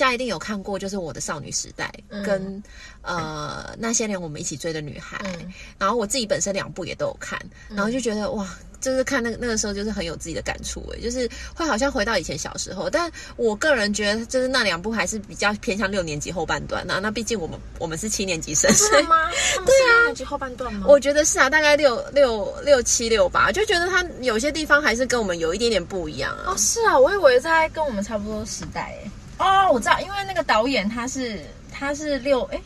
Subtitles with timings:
[0.00, 2.62] 信大家一定有看过，就是我的少女时代嗯跟
[3.02, 7.38] 呃那些年我们一起追的女孩，嗯然后我自己本身两部也都有看，
[7.68, 8.48] 然后就觉得哇，
[8.80, 12.88] 就是看那个那个时候就是很有自己的感触诶，就是会好像回到以前小时候。
[12.88, 19.30] 但我个人觉得，就是那两部还是比较偏向六年级后半段那那毕竟我们我们是七年级生，所以真的吗？
[19.66, 20.86] 对啊，后半段吗？
[20.88, 26.44] 我觉得是啊，大概六六六七六吧，就觉得它有些地方还是跟我们有一点点不一样啊。
[26.52, 29.09] 哦，是啊，我以为在跟我们差不多时代诶。
[29.40, 31.40] 哦，我知道，因为那个导演他是
[31.72, 32.60] 他是六哎，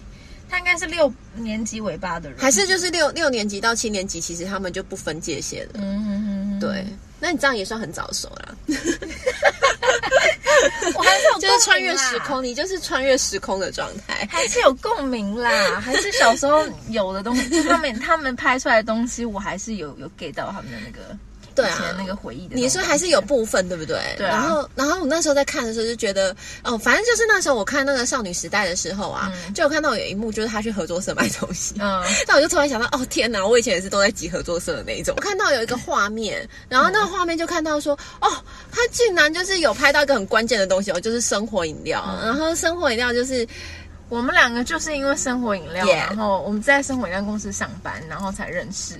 [0.50, 5.72] 他应该是六年级尾巴的人，还是就是六六年级到七年级，其实他们就不分界限了。
[5.74, 6.84] 嗯哼哼，对，
[7.20, 8.54] 那你这样也算很早熟啦，
[10.94, 14.26] 我还是有就是穿越时空，你就是穿越时空的状态。
[14.30, 21.16] 还是有共鸣啦，还是小时候有的东西，就他们他们拍出来的东西，我还是有有给到他们的那个
[21.54, 22.48] 对啊那个回忆。
[22.50, 23.98] 你说还是有部分，对不对？
[24.16, 31.74] 对啊然后，然后我那时候在看的时候就觉得，哦，反正就是那时候我看那个少女时代的时候啊，嗯就有看到有一幕，就是他去合作社买东西。
[31.80, 33.44] 嗯 那我就突然想到，哦天哪！
[33.46, 35.14] 我以前也是都在集合作社的那一种。
[35.16, 38.28] 我看到有一个画面，然后那个画面就看到说，哦，
[38.72, 42.04] 他竟然就是有拍到一个很关键的东西哦，就是生活饮料。
[42.20, 43.46] 嗯然后生活饮料就是
[44.08, 48.94] 我们两个就是因为生活饮料然后我们在生活饮料公司上班，然后才认识，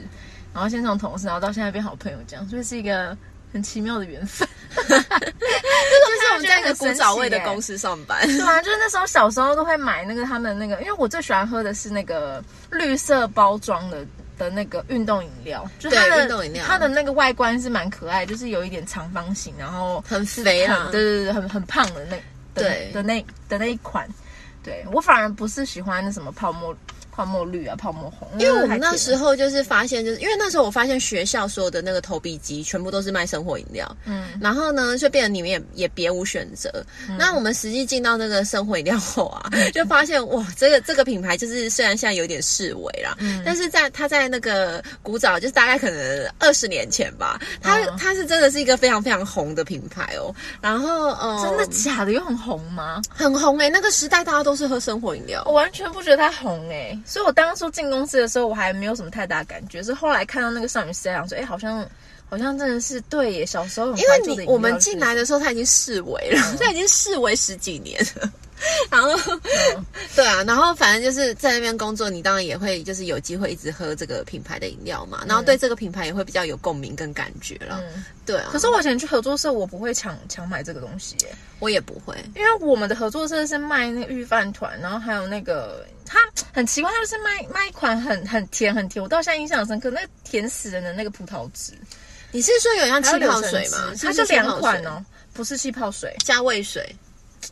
[0.55, 3.14] 然后先从同事，然后到现在变好朋友，这样，所以是一个
[3.52, 4.48] 很奇妙的缘分。
[4.74, 7.77] 就是我们在一个古早味的公司。
[7.77, 8.27] 上班。
[8.27, 14.06] 对啊， 就是那时候小时候都会买那个他们那个，因为我最喜欢喝的是那个绿色包装的
[14.38, 22.22] 的那个运动饮料，就是它的对运动饮料它的那个外观是蛮可爱，就是有一点长方形，然后很肥啊很对对对，很很胖的那的
[22.55, 24.08] 对的那的那一款。
[24.62, 26.74] 对我反而不是喜欢那什么泡沫
[27.14, 36.84] 泡沫绿啊、泡沫红，因为我们那时候就是发现，就是因为那时候我发现学校所有的那个投币机全部都是卖生活饮料，嗯然后呢，就变得你们也也别无选择。
[37.16, 50.34] 那我们实际进到那个生活饮料后啊， 就发现哇，这个这个品牌就是虽然现在有点式微啦，嗯但是在它在那个古早，就是大概可能二十年前吧，它、嗯它是真的是一个非常非常红的品牌哦。
[50.60, 52.10] 然后呃，真的假的？
[52.10, 53.00] 又很红吗？
[53.08, 55.52] 很红哎、那个时代大家都是喝生活饮料我。
[55.52, 61.88] 完全不觉得它红哎、所以我当初进公司的时候，我还没有什么太大感觉，是后来看到那个少女时代，想说，哎、好像
[62.28, 68.32] 好像真的是对耶，小时候很因为你我们进来的时候，他已经视为了， 它已经视为十几年了。
[68.91, 69.13] 然后，
[69.77, 77.80] 嗯对啊，然后反正就是在那边工作，你当然也会就是有机会一直喝这个品牌的饮料嘛，然后对这个品牌也会比较有共鸣跟感觉了。
[77.83, 82.14] 嗯对啊，可是我以前去合作社，我不会抢抢买这个东西耶，我也不会。
[82.35, 86.19] 因为我们的合作社是卖那个御饭团，然后还有那个它
[86.51, 91.73] 很奇怪，它就是卖卖一款很很甜很甜，我到现在印象深刻，那个甜死人的那个葡萄汁，
[92.33, 93.92] 你是说有像气泡水吗？
[94.01, 95.05] 它就两款哦，
[95.35, 96.96] 不是气泡水，加味水。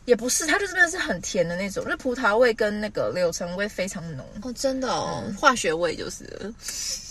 [0.05, 6.53] 也不是，它就真的是很甜的那种，就是葡萄味跟那个柳橙味非常浓，哦，真的哦，化学味就是。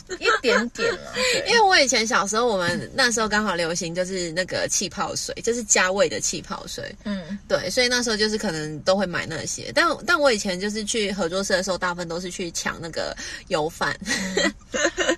[0.19, 1.15] 一点点啊。
[1.47, 6.94] 因为我以前小时候，我们那时候刚好流行就是那个气泡水，就是加味的气泡水。
[7.04, 13.16] 嗯，对，所以那时候就是可能都会买那些，但但我以前就是去合作社的时候，大部分都是去抢那个
[13.47, 13.97] 油饭。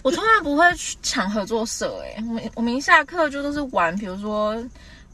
[0.02, 4.62] 我通常不会去抢合作社、欸，哎，我们我们一下课就都是玩，比如说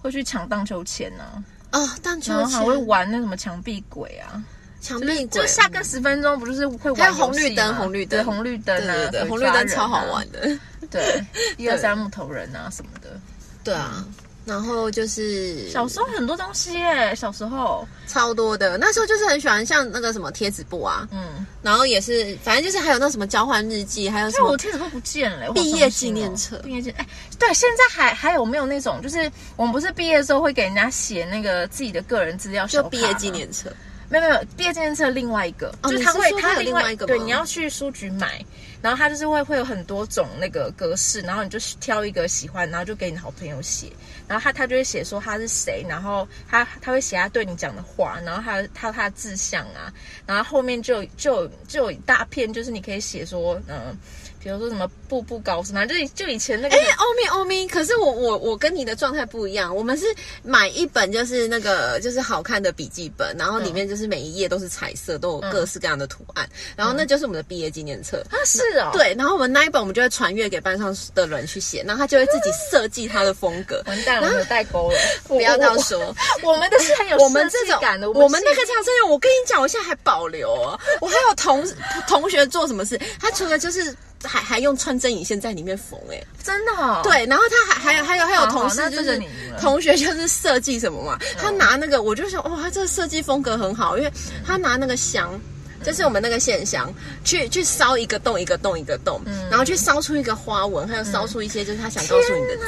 [0.03, 1.43] 会去抢荡秋千啊，
[1.73, 4.43] 哦，荡秋然后还会千、玩那什么墙壁鬼啊，
[4.81, 8.19] 墙壁鬼，就下课十分钟不就是会还有玩红绿灯红绿灯。
[8.19, 9.65] 对红绿灯啊，对对对，鬼红绿抓人啊。
[9.65, 10.59] 灯超好，玩的。
[10.91, 11.25] 对，
[11.57, 13.21] 一二三木头人啊什么的。
[13.63, 14.05] 对啊，
[14.45, 26.59] 然后就是小时候很多东西耶、小时候，超多的，那时候就是很喜欢像那个什么贴纸布啊，嗯，然后也是反正就是还有那什么交换日记，还有什么但我贴纸都不见了、毕业纪念册。
[26.59, 27.07] 毕业纪哎，
[27.39, 33.71] 对，现在还还有没有那种，就是我们不是毕业的时候会给人家写那个自己的个人资料就毕业纪念册。
[34.11, 38.45] 没有没有，毕业纪念册另外一个，哦就是他会你是说它有另另外一个对，你要去书局买，
[38.83, 43.87] 然后他就是会会有很多种那个格式，然后你就挑一个喜欢，然后就给你的好朋友写，
[44.27, 49.93] 然后他他就会写说他是谁，然后他他会写他对你讲的话，然后他他他的志向啊，
[50.27, 53.97] 然后后面就就就有一大片，就是你可以写说，嗯、
[54.43, 60.07] 比如说什么步步高升，反正就是就以前那个哎、欧米欧米，可是我我我跟你的状态不一样，我们是
[60.43, 68.25] 买一本就是那个就是好看的笔记本，然后里面就是每一页都是彩色，都有各式各样的图案，然后那就是我们的毕业纪念册。
[68.31, 73.83] 啊是哦，，对，然后我们那一本我们就会传阅给班上的人去写，然后他就会自己设计他的风格。
[73.87, 80.81] 完蛋了，我们有代沟了，不要这样我说，我们的是很有我们设这种计感的，我们那个是长生用，我跟你讲，我现在还保留哦。
[81.01, 81.67] 我还有同
[82.09, 89.21] 同学做什么事，他除了就是还还用穿针引线在里面缝，哎，真的哦，对，然后他还还有还有还有同事就是
[89.61, 94.13] 同学就是设计什么嘛，他拿那个我就想，哇，他这个设计风格很好，因为
[94.47, 95.39] 他拿那个香。
[95.83, 96.93] 就是我们那个线香，
[97.25, 99.19] 去去烧一个洞一个洞一个洞，
[99.49, 102.65] 然后去烧出一个花纹，还有烧出一些就是他想告诉你的字。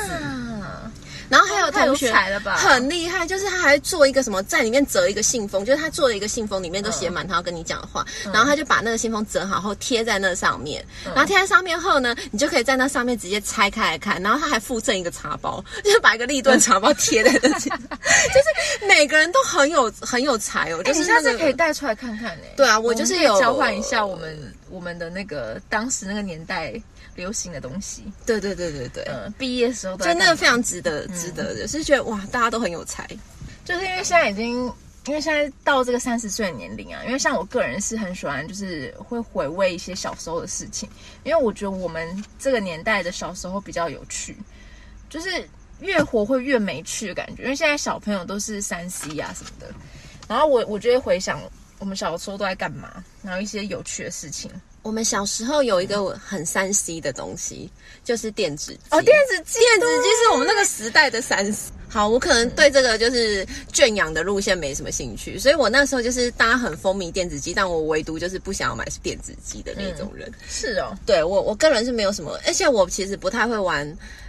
[1.33, 2.57] 啊，然后还有同学才了吧？
[2.57, 22.45] 很厉害，就是他还做一个什么，在里面折一个信封，就是他做了一个信封，里面都写满他要跟你讲的话，然后他就把那个信封折好后贴在那上面，然后贴在上面后呢，你就可以在那上面直接拆开来看，然后他还附赠一个茶包，就是把一个立顿茶包贴在那里， 就是每个人都很有很有才哦，就是那个次可以带出来看看呢。
[22.57, 26.73] 对啊我就是有交换一下我们我们的那个当时那个年代
[27.15, 28.05] 流行的东西。
[28.25, 29.05] 对对对对对。
[29.05, 33.07] 嗯，毕业的时候都在干嘛就那个非常值得，值得的，是觉得哇，大家都很有才。
[33.65, 34.65] 就是因为现在已经，
[35.07, 40.89] 因为现在到这个三十岁的年龄啊，因为像我个人是很喜欢，就是会回味一些小时候的事情，
[41.23, 44.37] 因为我觉得我们这个年代的小时候比较有趣，
[45.09, 45.49] 就是
[45.81, 47.45] 越活会越没趣的感觉。
[47.45, 49.73] 因为现在小朋友都是三 C 啊什么的，
[50.29, 51.41] 然后我我就会回想
[51.79, 54.51] 我们小时候都在干嘛，然后一些有趣的事情。
[54.83, 57.71] 我们小时候有一个很三 C 的东西，
[58.05, 58.81] 就是电子机。
[58.91, 61.73] 哦，电子机，电子机是我们那个时代的三 C。
[61.89, 70.33] 好，我可能对这个就是圈养的路线没什么兴趣，所以我那时候就是大家很风靡电子机，但我唯独就是不想要买电子机的那种人。
[70.49, 73.87] 是哦，对我，我个人是没有什么，而且我其实不太会玩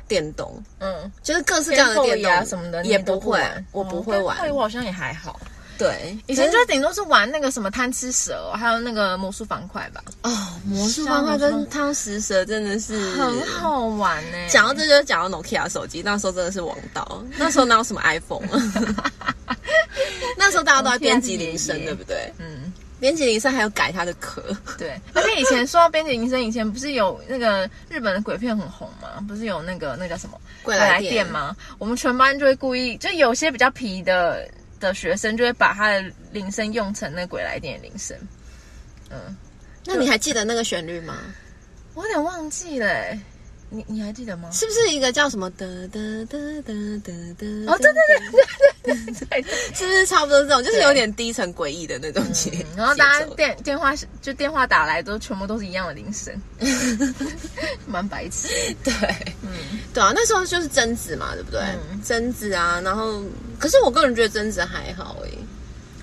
[0.09, 3.41] 电动，嗯，就是各式各样的电动啊什么的，也不会，
[3.71, 4.37] 我不会哦玩。
[4.39, 5.39] 对我好像也还好。
[5.83, 10.31] 对，以前就顶多是玩那个什么贪吃蛇，还有那个魔术方块吧，哦，
[10.65, 17.23] 魔术方块跟汤匙蛇真的是很好玩呢、讲到这就讲到 Nokia 手机，那时候真的是王道。
[17.37, 19.55] 那时候哪有什么 iPhone 啊？
[20.37, 22.31] 那时候大家都在编辑铃声对不对？
[22.39, 24.43] 嗯，编辑铃声还有改它的壳，
[24.77, 24.99] 对。
[25.13, 29.23] 而且以前说到编辑铃声，以前不是有那个日本的鬼片很红吗？
[29.27, 31.55] 不是有那个那叫什么鬼来电电吗？
[31.77, 34.47] 我们全班就会故意，就有些比较皮的
[34.89, 38.17] 的学生就会把他的铃声用成那鬼来电的铃声。
[39.09, 39.35] 嗯，
[39.85, 41.17] 那你还记得那个旋律吗？
[41.93, 43.19] 我有点忘记了、欸，
[43.73, 44.49] 你你还记得吗？
[44.51, 47.65] 是不是一个叫什么的的的的的的？
[47.71, 48.01] 哦，对对
[48.83, 49.43] 对对对对。
[49.73, 50.63] 是不是差不多这种？
[50.63, 56.33] 就是有点低沉诡异的那种节嗯，然后大家电电话就电话打来都全部都是一样的铃声，
[57.87, 58.47] 蛮白痴
[58.83, 58.91] 的。
[59.01, 59.49] 对，嗯，
[59.93, 61.59] 对啊，那时候就是贞子嘛，对不对？
[61.91, 63.23] 嗯贞子啊，然后
[63.59, 65.31] 可是我个人觉得贞子还好诶、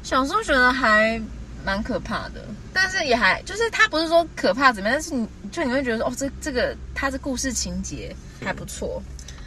[0.02, 1.20] 小时候觉得还
[1.64, 8.14] 蛮可怕的，但是也还就是他不是说可怕怎么样，但是你就你会觉得说哦，这这个他的故事情节
[8.44, 9.02] 还不错。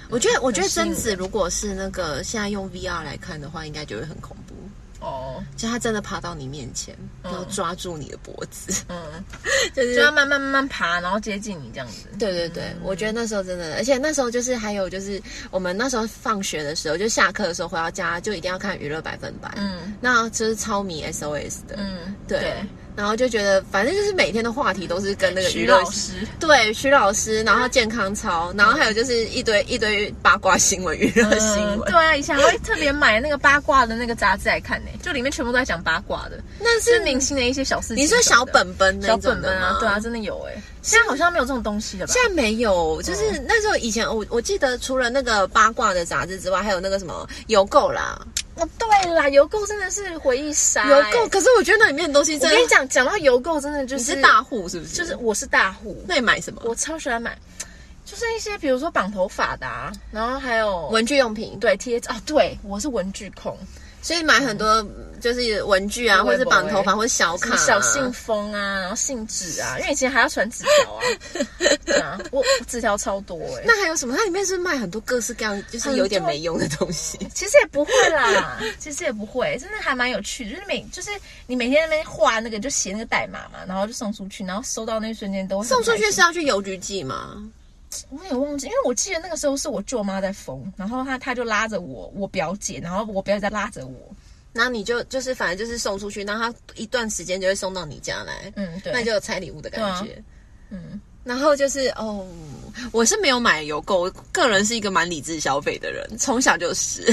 [0.09, 4.53] 我觉得，我觉得贞子如果是那个现在用 VR 来看的话，应该就会很恐怖。
[4.99, 8.95] 哦，就他真的爬到你面前，嗯然后抓住你的脖子，嗯，
[9.75, 12.07] 就是就要慢慢慢慢爬，然后接近你这样子。
[12.17, 15.21] 对对对，我觉得那时候真的，而且那时候就是还有就是
[15.51, 19.93] 我们那时候放学的时候，就下课的时候回到家就一定要看娱乐百分百，嗯。
[19.99, 22.63] 那就是超迷 SOS 的，嗯，对，
[22.95, 37.97] 然后就觉得反正就是每天的话题都是跟那个徐老师，对徐老师，然后健康操，然后还有就是一堆一堆八卦新闻、娱乐新闻，嗯对啊，以前还会特别买那个八卦的那个杂志来看呢，就里面全部都在讲八卦的，那是明星的一些小事情。
[37.97, 42.13] 你说小本本那小种的吗，本本啊对啊，真的有哎，现在好像没有这种东西了吧？
[42.13, 48.19] 现在没有，就是那时候以前我我记得除了那个八卦的杂志之外，还有那个什么邮购啦，
[48.55, 51.23] 哦，对啦，邮购真的是回忆杀、邮购。
[51.23, 54.95] 欸可是我觉得那里面的东西真的，我跟你讲，讲到邮购，真的就是你是大，户是不是？
[54.95, 56.61] 就是我是大户，那你买什么？
[56.65, 57.35] 我超喜欢买，
[58.05, 63.57] 就是一些比如说绑头发的、啊，然后还有文具用品，对贴纸哦，对我是文具控，
[64.03, 64.85] 所以买很多
[65.19, 71.01] 就是文具啊，嗯或者是绑头发，或者小卡、小信封啊，然后信纸啊， 因为以前还要传纸条啊，
[71.85, 74.15] 对啊，我我纸条超多哎、那还有什么？
[74.17, 77.17] 它里面是卖很多各式各样，就是有点没用的东西。
[77.33, 80.51] 其实也不会啦，其实也不会，真的还蛮有趣的。
[80.51, 81.09] 就是每就是
[81.47, 87.41] 你每天在那边画那个，就写那个代码嘛，然后就送出去，然后收到那一瞬间都会送出去是要去邮局寄吗？
[88.09, 94.15] 我也忘记，因为我记得那个时候是我舅妈在缝，然后她她就拉着我我表姐，然后我表姐在拉着我，
[94.51, 100.21] 然后你就就是反正就是送出去，然后她一段时间就会送到你家来，嗯，对，那就有拆礼物的感觉。
[100.69, 102.27] 嗯，然后就是哦，
[102.91, 107.01] 我是没有买邮购，我个人是一个蛮理智消费的人，从小就是。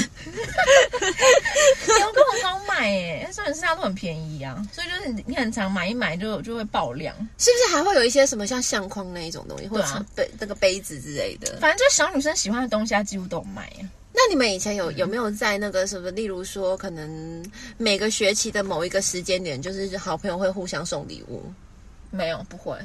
[1.99, 7.15] 邮购很好买诶，那时重点是它都很便宜啊，所以就是你你很常买一买就就会爆量。
[7.37, 11.57] 是不是还会有一些什么像相框那一种东西，或者对啊杯那个杯子之类的？
[11.59, 13.87] 反正就小女生喜欢的东西，她几乎都有买啊。
[14.13, 21.41] 那你们以前有有没有在那个什么，例如说，可能每个学期的某一个时间点，就是好朋友会互相送礼物？
[22.09, 22.75] 没有，不会。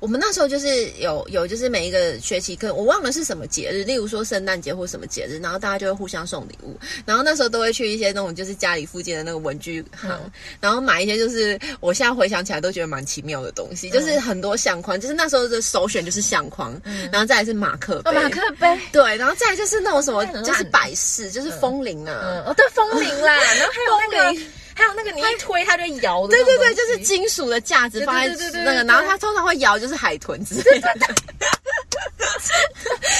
[0.00, 10.30] 我们那时候就是有有就是每一个学期课，我忘了是什么节日，例如说圣诞节或什么节日，然后大家就会互相送礼物，然后那时候都会去一些那种就是家里附近的那个文具行，嗯。
[10.60, 18.80] 然后买一些就是我现在回想起来都觉得蛮奇妙的东西，就是很多相框，就是那时候的首选就是相框，然后再来是马克杯，哦，马克杯。
[18.92, 26.72] 对，然后再来就是那种什么就是摆饰，就是风铃啊，嗯，哦，对，风铃啦， 然后还有那个风铃，还有那个你一推它就会摇的对对对。
[26.72, 30.88] 就是金属的架子对放在那个，对然后它通常会摇，就是海豚之类的。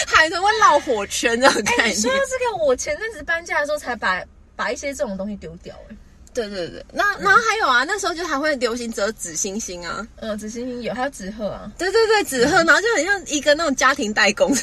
[0.06, 1.88] 海豚会绕火圈这种概念。
[1.88, 4.22] 哎说到这个，我前阵子搬家的时候才把
[4.54, 5.96] 把一些这种东西丢掉、哎，
[6.32, 14.54] 对对对，那然后还有啊，那时候就还会流行折纸星星啊，嗯，纸星星有，还有纸鹤啊，对对对，纸鹤，然后就很像一个那种家庭代工。
[14.54, 14.62] 纸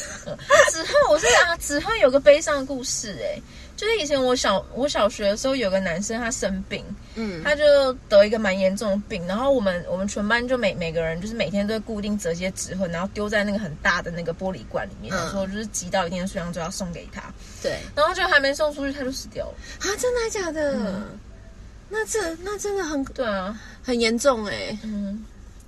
[0.84, 3.42] 鹤，我是啊，纸鹤有个悲伤的故事、哎，
[3.75, 6.84] 就是以前我小我小学的时候，有个男生他生病，
[7.15, 15.17] 嗯，他就得一个蛮严重的病，然后我们我们全班就每每个人就是每天都会固定折些纸盒，然后丢在那个很大的那个玻璃罐里面，嗯。
[15.17, 17.24] 想说就是集到一定的数量就要送给他，
[17.62, 17.79] 对。
[17.96, 19.53] 然后就还没送出去他就死掉了。
[19.79, 21.01] 啊，真的假的？
[21.88, 25.24] 那这那真的很对啊，很严重哎，嗯，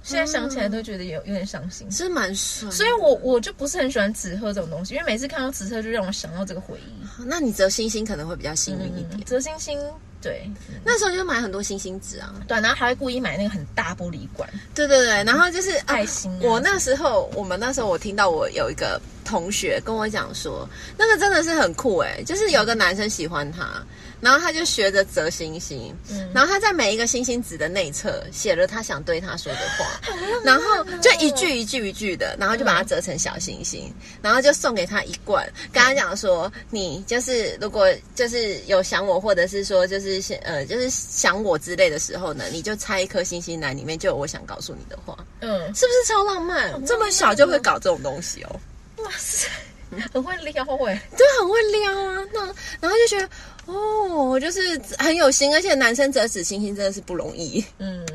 [0.08, 1.92] 现在想起来都觉得有有点伤心。
[1.92, 2.72] 是蛮帅。
[2.72, 7.24] 所以我我就不是很喜欢纸鹤这种东西，因为每次看到纸鹤就让我想到这个回忆。
[7.26, 9.10] 那你折星星可能会比较幸运一点。
[9.14, 9.78] 嗯，折星星，
[10.22, 10.50] 对
[10.86, 23.84] 那时候就买很多星星纸啊，对，然后还会故意买那个很大玻璃罐，对对对，然后就是啊爱心啊我那时候，我们那时候我听到我有一个同学跟我讲说，那个真的是很酷诶，就是有个男生喜欢他，
[24.20, 26.30] 然后他就学着折星星，嗯。
[26.34, 30.00] 然后他在每一个星星纸的内侧写了他想对他说的话，
[30.44, 45.18] 然后就一句一句一句的，然后就把它折成小星星，然后就送给他一罐，跟他讲说，你就是如果就是有想我，或者是说就是呃就是想我之类的时候呢，你就拆一颗星星来，里面就有我想告诉你的话。
[45.42, 46.84] 嗯，是不是超浪漫？
[46.86, 48.60] 这么小就会搞这种东西哦，
[49.04, 49.48] 哇塞，
[50.14, 52.28] 很会撩哎，对，很会撩啊。
[52.34, 52.46] 那
[52.80, 53.30] 然后就觉得
[53.66, 57.64] 哦，就是很有心，而且男生折纸星星真的是不容易。
[57.80, 58.06] 嗯，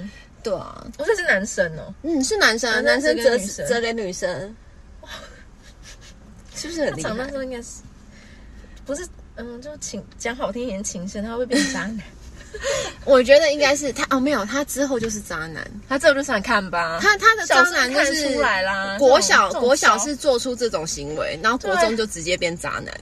[0.43, 4.57] 对啊，我这是男生哦，嗯，是男生啊，男男生生折折给女生折给女生，
[6.55, 7.37] 是不是很厉害长大之？
[7.37, 7.81] 后应该是
[8.85, 9.07] 不是？
[9.37, 11.99] 嗯，就情讲好听一点情深，他会变渣男。
[13.05, 15.67] 我觉得应该是他哦，没有，他之后就是渣男。
[15.89, 22.95] 他这就想看吧，他他的渣男就是看出来啦国小国小是做出这种行为，然后国中就直接变渣男。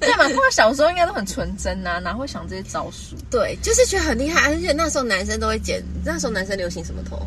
[0.00, 0.28] 对 嘛？
[0.28, 3.16] 他们小时候应该都很纯真呐、哪会想这些招数？
[3.30, 7.26] 对，就是觉得很厉害，而且那时候男生都会剪，那时候男生流行什么头？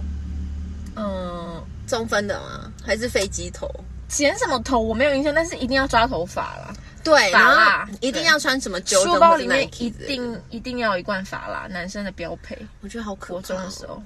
[0.95, 2.71] 嗯，中分的吗？
[2.85, 3.69] 还是飞机头？
[4.07, 6.73] 剪什么头我没有印象，但是一定要抓头发啦。
[7.03, 12.57] 对，然发蜡后一定要穿什么九书包里面一定，一定要有一罐发蜡，男生的标配。
[12.81, 14.03] 我觉得好可国怕、中的时候，哦，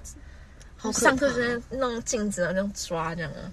[0.78, 3.50] 好可怕上课就在弄镜子，然后这样抓这样啊。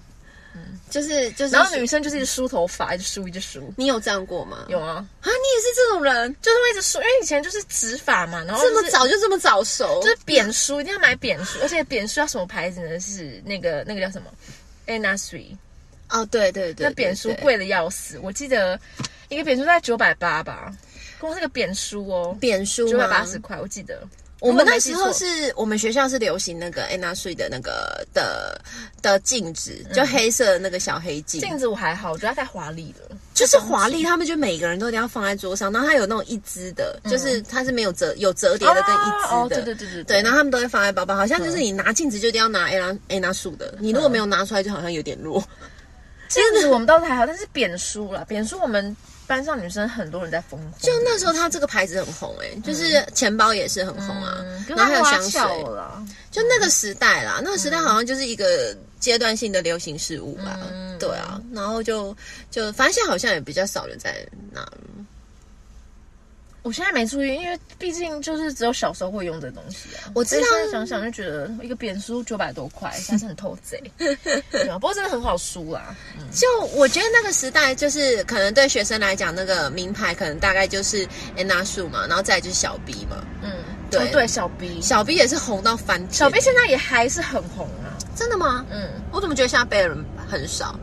[0.89, 3.73] 就是就是，然后女生就是一直梳头发，一直梳一直梳。
[3.77, 4.65] 你有这样过吗？
[4.67, 12.99] 有啊，啊，你也是这种人，就是会一直梳，因为以前就是直发嘛，然后、这么早就这么早熟，就是扁梳，一定要买扁梳，而且扁梳要什么牌子呢？
[12.99, 14.29] 是那个那个叫什么
[14.87, 15.55] ？Anna Sui，
[16.09, 18.77] 哦，对对对，那扁梳对对贵的要死，我记得
[19.31, 20.69] 一个扁书在九百八吧，
[21.17, 24.05] 光是个扁书哦，扁书九百八十块，我记得。
[24.41, 28.59] 我们那时候是我们学校是流行那个 Anna 的那个的
[29.01, 45.41] 的镜子，就黑色的那个小黑镜，镜子我还好，我觉得它太华丽了，就是华丽，他们就每个人都一定要放在桌上，然后它有那种一支的，就是它是没有折有折叠的跟一支的，哦，对对对对对，然后他们都会放在包包，好像就是你拿镜子就一定要拿 A 拿 A 拿数的，你如果没有拿出来，就好像有点弱。
[46.29, 48.95] 镜子我们倒是还好，但是扁书了，扁书我们
[49.27, 55.41] 班上女生很多人在疯狂，就那时候他这个牌子很红哎、就是钱包也是很红啊，嗯，然后还有香水，
[56.31, 60.91] 就那个时代啦，那个时代好像就是一个阶段性的流行事物吧，嗯。
[60.99, 62.15] 对啊，然后就
[62.51, 64.77] 就反正现在好像也比较少人在拿了。
[66.63, 70.11] 我现在没注意，因为毕竟就是只有小时候会用这东西啊。
[70.13, 73.81] 我知道现在想想就觉得一个扁梳九百多块， 现在是很偷贼，
[74.69, 74.77] 啊。
[74.77, 83.51] 不过真的很好梳啦，嗯就我觉得那个时代，就是可能对学生来讲，那个名牌可能大概就是 Anna 树嘛，然后再来就是小 B 嘛，嗯，
[83.89, 86.13] 对哦对，小 B，小 B 也是红到翻天。
[86.13, 88.63] 小 B 现在也还是很红啊，真的吗？
[88.69, 89.97] 嗯，我怎么觉得现在背的人
[90.29, 90.79] 很少？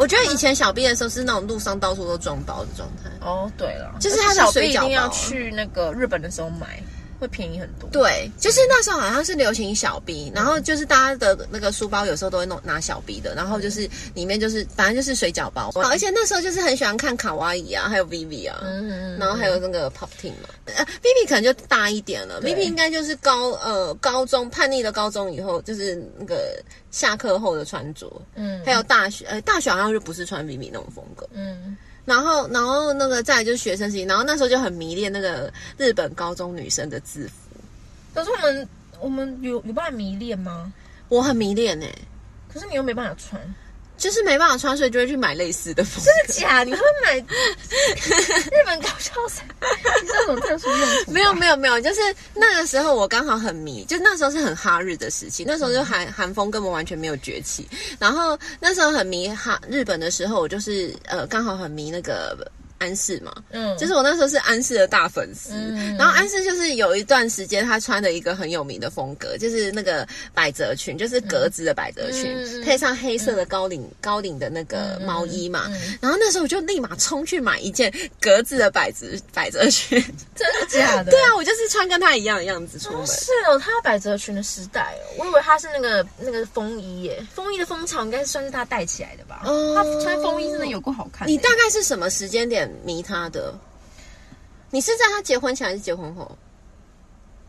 [0.00, 3.10] 我觉得以前小 B 的时候是那种路上到处都装包的状态。
[3.20, 6.82] 哦，对了，就是他的小 B 水饺一定要去那个日本的时候买，
[7.20, 7.88] 会便宜很多。
[7.90, 26.58] 对，就是那时候好像是流行小 B，然后就是大家的那个书包有时候都会弄拿小 B 的，然后就是里面就是反正就是水饺包，而且那时候就是很喜欢看卡哇伊啊，还有 Vivi 啊，嗯，然后还有那个 Pop Team 嘛，呃，Vivi 可能就大一点了，Vivi 应该就是高呃高中叛逆的高中以后，就是那个
[26.90, 37.60] 下课后的穿着，嗯，还有大学呃大学好像就不是穿 Vivi 那种风格，嗯，然后然后那个再来就是学生时期，然后那时候就很迷恋那个日本高中女生的制服。
[38.14, 38.68] 可是我们
[39.00, 40.72] 我们有有办法迷恋吗？
[41.08, 41.92] 我很迷恋哎、
[42.52, 43.40] 可是你又没办法穿，
[44.00, 46.10] 就是没办法穿，所以就会去买类似的风格。
[46.10, 46.64] 真的假？
[46.64, 49.46] 你会买 日本高校衫？
[50.02, 51.12] 你是有什么特殊用途？
[51.12, 52.00] 没有没有没有，就是
[52.34, 57.68] 那个时候我刚好很迷，就那时候是很哈日的时期，那时候就韩韩风根本完全没有崛起。
[57.98, 62.50] 然后那时候很迷哈日本的时候，我就是呃刚好很迷那个
[62.80, 65.50] 安室嘛，嗯，就是我那时候是安室的大粉丝。
[65.52, 72.34] 嗯然后安室就是有一段时间他穿的一个很有名的风格，就是那个百褶裙，就是格子的百褶裙，
[72.64, 75.66] 配上黑色的高领、高领的那个毛衣嘛。
[75.68, 80.02] 嗯然后那时候我就立马冲去买一件格子的百褶 百褶裙。
[80.34, 81.10] 真的假的？
[81.12, 83.02] 对啊，我就是穿跟他一样的样子出门。
[83.02, 89.42] 哦，是哦，他有百褶裙的时代哦，我以为他是那个那个风衣耶，风衣的风潮应该算是他带起来的吧？
[89.44, 91.30] 哦他穿风衣真的有够好看的。
[91.30, 93.54] 你大概是什么时间点迷他的？
[94.70, 96.36] 你是在他结婚前还是结婚后？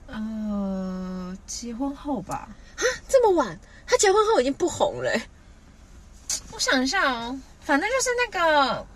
[0.07, 3.57] 呃，结婚后吧，啊，这么晚？
[3.85, 5.29] 他结婚后已经不红了欸、
[6.53, 8.87] 我想一下哦，反正就是那个，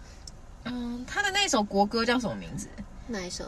[0.64, 2.68] 嗯，他的那首国歌叫什么名字
[3.08, 3.46] 哪一首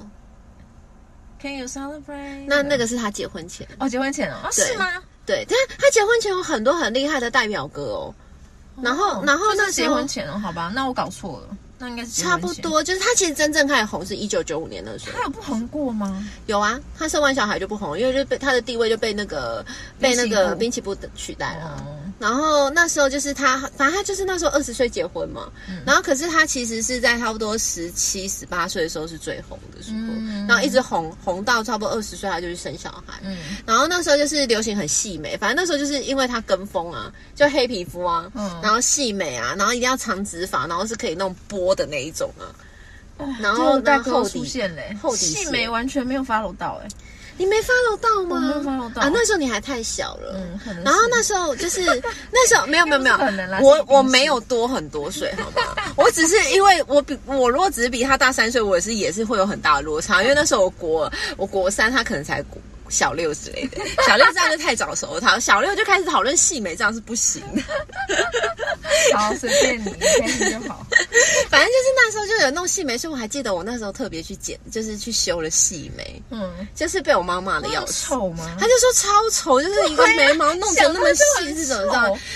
[1.39, 2.45] ？？Can you celebrate？
[2.47, 3.67] 那那个是他结婚前。
[3.79, 5.03] 哦，结婚前哦，啊是吗？
[5.25, 8.15] 对，但他结婚前有很多很厉害的代表歌哦。
[8.81, 12.21] 然后哦然后就是结那时候婚前哦，好吧，那我搞错了，那应该是。
[12.21, 15.23] 差不多，就是他其实真正开始红是一九九五年的时候他。
[15.23, 16.27] 有不红过吗？
[16.45, 19.65] 有啊，他生完小孩就不红，因为就被他的地位就被那个
[19.99, 21.83] 被那个滨滨崎步取代了。
[21.85, 25.51] 哦，然后那时候就是他，反正他就是那时候二十岁结婚嘛。
[25.69, 25.81] 嗯。
[25.85, 30.47] 然后可是他其实是在差不多十七、十八岁的时候是最红的时候，嗯。
[30.47, 33.19] 然后一直红红到差不多二十岁，他就去生小孩。
[33.23, 33.37] 嗯。
[33.65, 38.59] 然后那时候就是流行很细美，反正那时候就是因为他跟风啊，就黑皮肤啊，嗯。
[38.63, 42.49] 然后细美啊，然后一定要长直发，然后是可以弄波的那一种啊。
[43.39, 46.87] 然后就大哥那后底出现嘞，后底线细眉完全没有 follow 到哎，
[47.37, 48.39] 你没 follow 到吗？
[48.41, 50.33] 没有 follow 到啊，那时候你还太小了。
[50.35, 50.83] 嗯，可能。
[50.83, 51.81] 然后那时候就是
[52.31, 53.15] 那时候没有没有没有
[53.61, 55.75] 我我没有多很多岁，好吗？
[55.95, 67.61] 我只是因为我比我如果只是比他大三岁，我也是也是会有很大的落差，因为那时候我国我国三，他可能才国小六之类的，小六这样就太早熟了，他小六就开始讨论细美，这样是不行的。
[69.13, 70.85] 好随便你，你开心就好。
[71.49, 78.07] 反正就是那时候就有弄细眉，所以我还记得我那时候特别去剪，就是去修了细眉，嗯，就是被我妈骂的要死。
[78.07, 78.55] 丑吗？
[78.59, 81.91] 他就说超丑，就是一个眉毛弄成那么细是怎么着？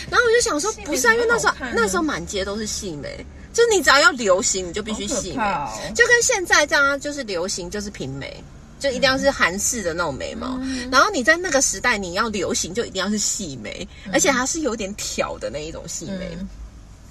[0.10, 8.44] 然后我就想说，不是啊，因为那时候那时候满街都是细眉，就是你只要要流行，你就必须细眉，就跟现在这样啊，就是流行就是平眉。
[8.82, 10.90] 就一定要是韩式的那种眉毛，嗯。
[10.92, 16.36] 然后你在那个时代你要流行就一定要是细眉，而且它是有点挑的那一种细眉。
[16.40, 16.50] 嗯。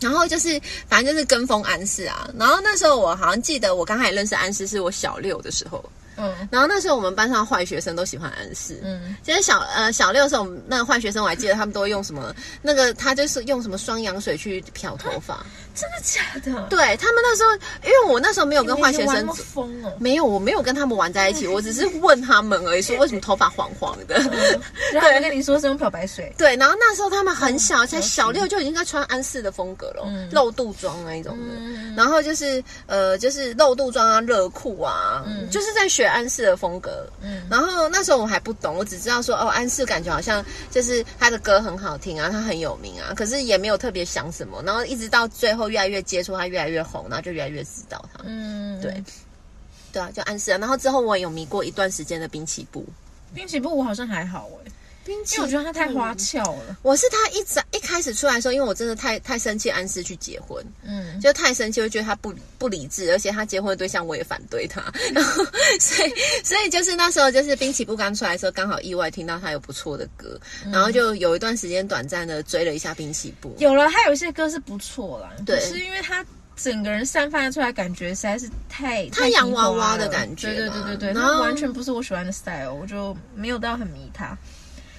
[0.00, 5.84] 然后就是反正就是跟风安室啊，然后那时候我好像记得我刚开始认识安室是我小六的时候，
[6.16, 6.48] 嗯。
[6.50, 15.44] 然后那时候我们班上坏学生都喜欢安室，嗯，就是小呃小六的时候，我们那个坏学生我还记得他们都会用什么，那个他就是用什么双氧水去漂头发。
[15.80, 16.66] 真的假的？
[16.68, 24.14] 对他们那时候，因为我那时候没有跟坏学生疯哦，没有，我没有跟他们玩在一起， 我只是问他们而已，说为什么头发黄黄的。
[24.92, 31.54] 然后我跟你说是用漂白水，对，然后那时候他们很小，才小六就已经在穿安室的风格了，嗯露肚装那一种的。
[31.56, 37.06] 嗯然后就是呃，就是露肚装啊、热裤啊，就是在学安室的风格。
[37.22, 44.62] 嗯然后那时候我还不懂，我只知道说哦，安室感觉好像就是他的歌很好听啊，他很有名啊，可是也没有特别想什么。
[44.64, 48.20] 然后一直到最后越来越接触他，越来越红，然后就越来越知道他。
[48.24, 49.02] 嗯，对，
[49.92, 50.58] 对啊，就暗示啊。
[50.58, 52.84] 然后之后我也有迷过一段时间的滨崎步，
[53.32, 54.70] 滨崎步我好像还好哎，
[55.10, 64.80] 滨崎因为我觉得他太花俏了，我是他一早一开始出来的时候，因为我真的太太生气安室去结婚，嗯，就太生气，我觉得他不不理智，而且他结婚的对象我也反对他，
[65.12, 65.44] 然后
[65.80, 66.12] 所以
[66.44, 70.38] 所以就是那时候就是滨崎步刚出来的时候，刚好意外听到他有不错的歌，
[70.70, 73.52] 然后就有一段时间短暂的追了一下滨崎步。
[73.58, 75.58] 有了，他有一些歌是不错啦，对。
[75.60, 84.36] 是因为他整个人散发出来感觉实在是太太洋娃娃的感觉对对对对对，然后完全不是我喜欢的 style，我就没有到很迷它。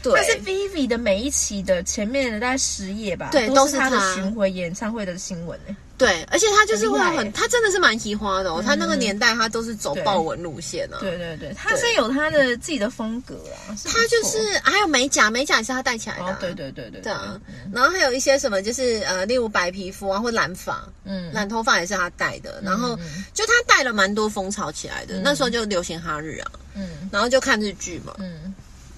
[0.02, 0.14] 对。
[0.16, 5.76] 但是 Vivi 的每一期的前面的大概十页吧，对都是他的巡回演唱会的新闻诶。
[5.98, 8.60] 对，而且他就是会很，他真的是蛮奇花的哦。
[8.66, 10.98] 他那个年代他都是走豹纹路线啊。
[11.00, 11.16] 对。
[11.16, 17.40] 对对，他是有他的自己的风格啊，他就是还有美甲，美甲也是他戴起来的、哦，对对对对对啊，
[17.72, 21.32] 然后还有一些什么，就是呃，例如白皮肤啊，或染发、嗯。
[21.32, 22.60] 染头发也是他戴的。
[22.64, 27.08] 然后嗯就他带了蛮多风潮起来的，那时候就流行哈日啊，嗯。
[27.12, 28.16] 然后就看日剧嘛。
[28.18, 28.52] 嗯，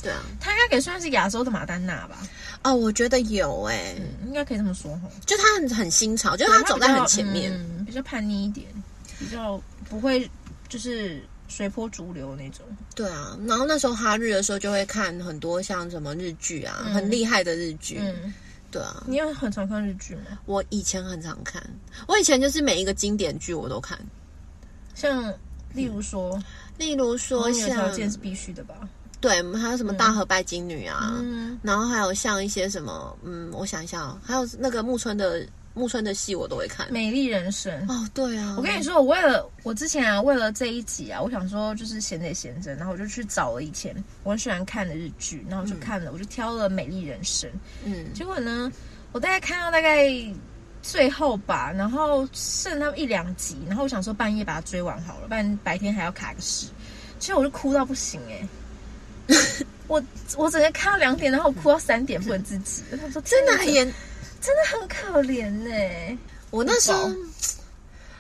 [0.04, 2.18] 对啊，他应该可以算是亚洲的马丹娜吧？
[2.64, 5.10] 哦，我觉得有哎、嗯，应该可以这么说哈。
[5.26, 7.54] 就他很很新潮，就是他走在很前面。
[7.54, 8.68] 嗯，比较叛逆一点，
[9.18, 10.30] 比较不会
[10.68, 12.66] 就是随波逐流那种。
[12.94, 17.98] 对啊，然后那时候哈日的时候就会看很多像什么日剧啊，很厉害的日剧。
[18.02, 18.34] 嗯，
[18.70, 20.40] 对啊，你有很常看日剧吗？
[20.46, 21.64] 我以前很常看，
[22.08, 23.98] 我以前就是每一个经典剧我都看，
[24.96, 25.34] 像
[25.74, 26.42] 例如说，
[26.78, 28.76] 例如说有条像件是必须的吧？
[29.24, 36.92] 对，还有什么大和拜金女啊，嗯，然后还有像一些什么，嗯，我想一下哦，还有那个木村的木村的戏我都会看。
[36.92, 37.74] 美丽人生。
[37.88, 47.50] 哦，对啊，我跟你说，我为了我之前啊，为了这一集啊，我想说就是闲着也闲着，然后我就去找了以前我很喜欢看的日剧，然后就看了，我就挑了《美丽人生》。
[47.86, 48.70] 嗯，结果呢，
[49.14, 50.06] 我大概看到大概
[50.82, 56.68] 最后吧，然后剩那么一两集，然后我想说半夜把它追完好了，不然白天还要卡个时。
[57.20, 58.46] 其实我就哭到不行哎、
[59.88, 60.02] 我
[60.38, 62.84] 我整天看到两点，然后我哭到三点不能自己。
[63.00, 63.92] 他说真的很严。
[64.44, 67.10] 真的很可怜呢、我那时候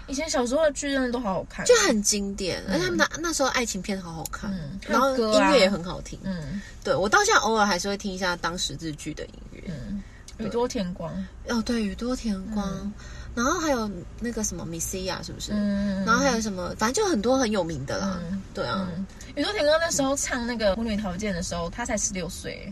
[0.08, 6.18] 以前小时候的剧真的都好好看，就很经典，而且他们那那时候爱情片好好看，嗯然后音乐也很好听。
[6.24, 9.64] 嗯对我到现在偶尔还是会听一下当时日剧的音乐。
[9.68, 10.02] 嗯，
[10.38, 11.12] 宇多田光，
[11.50, 12.90] 哦，对，宇多田光，
[13.36, 15.52] 然后还有那个什么 Misia 是不是？
[15.54, 18.20] 嗯，然后还有什么，反正就很多很有名的啦。
[18.30, 22.72] 嗯对啊，嗯，宇多田光那时候唱那个《母女条件》的时候，他才十六岁，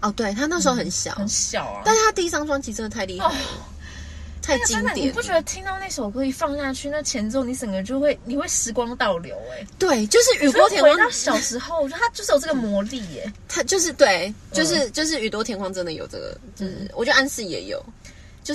[0.00, 1.82] 哦，对他那时候很小，很小啊。
[1.84, 3.34] 但是他第一张专辑真的太厉害了，
[4.40, 5.12] 太经典了。
[5.12, 17.84] 不觉得听到那首歌一放下去，那前奏你整个就会，你会时光倒流哎、对，就是宇多田光回到小时候，我觉得他就是有这个魔力耶、他就是对，就是、就是宇多田光真的有这个，就是、我觉得安室也有，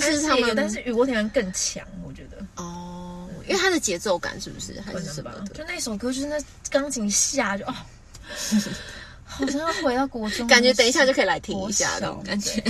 [0.00, 2.38] 是他们，但是但是宇多田光更强，我觉得。
[2.56, 5.54] 哦，因为他的节奏感是不是还是什么的？
[5.54, 6.36] 就那首歌，就是那
[6.70, 7.74] 钢琴下就哦，
[9.24, 12.62] 好像要回到国中，感觉等一下就可以来听一下那国小种感觉。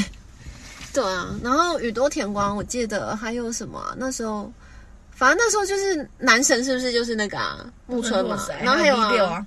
[0.92, 3.94] 对啊，然后宇多田光，我记得还有什么、啊？
[3.96, 4.52] 那时候，
[5.12, 8.46] 反正那时候就是男神，是不是就是那个啊木村嘛？
[8.60, 9.46] 然后还有啊，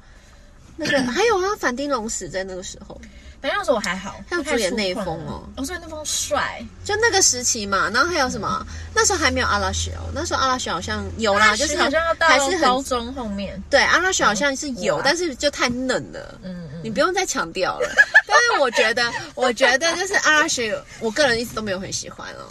[0.75, 2.99] 那个还有啊，反町隆史在那个时候，
[3.39, 7.89] 反正那时候我还好，还有主演内触碰丰哦哦，所以内丰帅，就那个时期嘛。
[7.93, 8.65] 然后还有什么？
[8.95, 16.39] 那时候还没有阿拉雪哦，那时候阿拉雪好像有啦，就是好像要到还是很高中后面，对阿拉雪好像是有，但是就太嫩了。
[16.43, 17.89] 嗯嗯，你不用再强调了。
[18.27, 22.49] 但是我觉得，我觉得就是阿拉雪，我个人一直都没有很喜欢哦。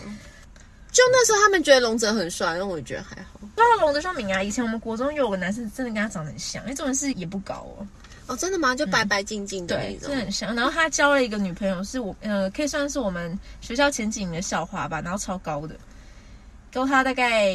[0.93, 3.41] 就那时候他们觉得龙泽很帅，但我觉得还好。
[3.57, 7.87] 说到龙泽秀明啊，以前我们国中有个男生真的跟他长得很像，因为这种事也不高哦，
[8.27, 8.75] 哦，真的吗？
[8.75, 10.25] 就白白净净的那对，种真的。
[10.25, 10.55] 很像。
[10.55, 15.77] 然后他交了一个女朋友，是我呃，可以算是我们学校前几名的校花吧，然后超高的，
[16.73, 17.55] 高他大概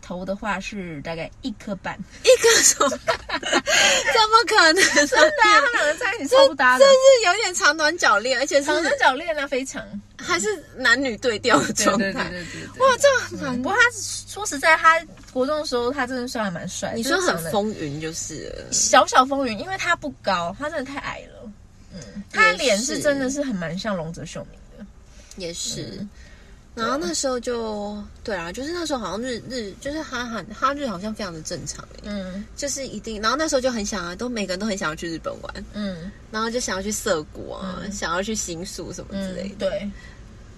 [0.00, 4.74] 头的话是大概一颗半，一个手， 怎么可能？
[5.06, 9.84] 真的啊， 他们两个在一起超不搭的真，是有点长短脚链，而且是长三角恋啊，非常。
[10.20, 12.12] 还是男女对调的状态。
[12.12, 12.66] 对对。
[12.80, 14.98] 哇，这不过他说实在，他
[15.32, 16.92] 国中的时候他真的算还蛮帅。
[16.94, 18.54] 你说很风云就是。
[18.70, 21.50] 小小风云，因为他不高，他真的太矮了。
[21.94, 24.86] 嗯，他的脸是是真的是很蛮像龙泽秀明的。
[25.36, 25.82] 也是。
[26.00, 26.08] 嗯
[26.74, 39.70] 然后那时候就对啊，就是那时候好像日日就是哈韩哈日好像非常的正常嗯就是一定，然后那时候就很想啊，都每个人都很想要去日本玩，嗯然后就想要去涩谷啊，嗯想要去新宿什么之类嗯，的。
[39.70, 39.90] 对。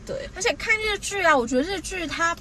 [0.06, 2.37] 对，而且看日剧啊，我觉得日剧它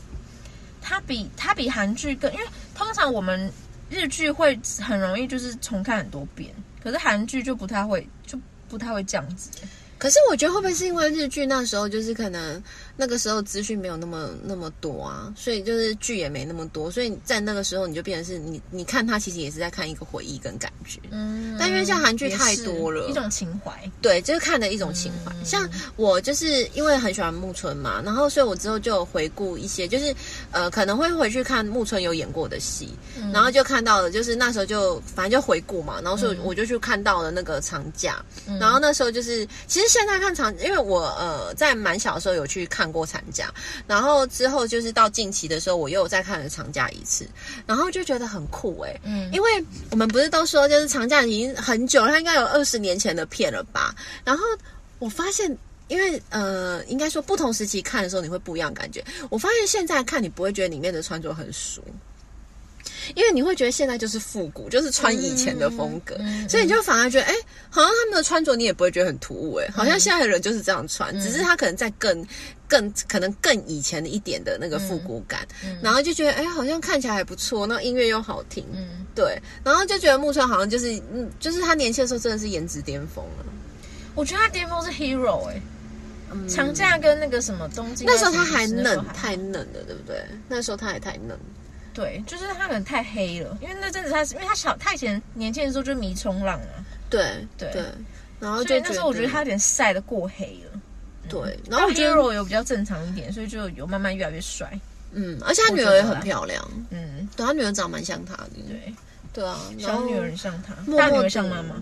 [0.82, 3.52] 它比它比韩剧更，因为通常我们
[3.90, 9.50] 日剧会很容易就是重看很多遍，可是韩剧就不太会，就不太会这样子。
[9.98, 12.64] 可是我觉得会不会是因为日剧那时候就是可能
[13.00, 21.00] 那个时候资讯没有那么那么多啊，所以就是剧也没那么多，所以在那个时候你就变成是你你看它其实也是在看一个回忆跟感觉。
[21.12, 23.08] 嗯但因为像韩剧太多了。
[23.08, 23.72] 一种情怀。
[24.02, 25.32] 对，就是看的一种情怀。
[25.32, 25.46] 嗯。
[25.46, 30.14] 像我就是因为很喜欢木村嘛，然后所以我之后就有回顾一些，就是
[30.52, 33.32] 呃可能会回去看木村有演过的戏，嗯。
[33.32, 38.60] 然后就看到了，就是那时候就反正就回顾嘛，然后所以我就去看到了那个长假，嗯。
[38.60, 43.54] 然后那时候就是其实现在看长，因为我呃在蛮小的时候有去看看过长假，
[43.86, 47.28] 然后之后就是到近期的时候，我又再看了长假一次，
[47.68, 53.94] 然后就觉得很酷哎、嗯，因为我们不是都说就是长假已经很久了，它应该有二十年前的片了吧？
[54.26, 54.44] 然后
[54.98, 55.56] 我发现。
[55.90, 59.04] 因为呃，应该说不同时期看的时候，你会不一样感觉。
[59.32, 61.82] 我发现现在看你不会觉得里面的穿着很俗，
[63.16, 66.16] 因为你会觉得现在就是复古，就是穿以前的风格，
[66.48, 67.34] 所以你就反而觉得，哎，
[67.70, 71.22] 好像他们的穿着你也不会觉得很突兀，哎，好像现在的人就是这样穿，嗯。
[71.22, 72.26] 只是他可能在更
[72.68, 75.48] 更可能更以前的一点的那个复古感，
[75.82, 83.46] 然后就觉得，哎，好像看起来还不错，那音乐又好听，嗯，对，然后就觉得木村好像就是，嗯，就是他年轻的时候真的是颜值巅峰了。
[84.16, 85.62] 我觉得他巅峰是 Hero 哎、
[86.48, 90.22] 长假跟那个什么东京嗯那时候他还嫩，太嫩了，对不对？
[90.48, 91.38] 那时候他还太嫩。
[92.00, 97.84] 对，就是他可能太黑了，因为那阵子他是因为他小他以前年轻的时候就迷冲浪啊，对对。
[98.40, 100.80] 然后就那时候我觉得他有点晒得过黑了。
[101.28, 104.72] 对，然后我觉得 Hero 有比较正常一点，所以就有慢慢越来越帅。
[105.12, 108.94] 嗯，而且他女儿也很漂亮，嗯，对他女儿长蛮像他的，对，
[109.34, 111.76] 对啊，小女儿像他，默默地大女儿像妈妈。